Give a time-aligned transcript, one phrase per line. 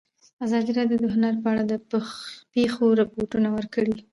[0.45, 1.73] ازادي راډیو د هنر په اړه د
[2.53, 3.95] پېښو رپوټونه ورکړي.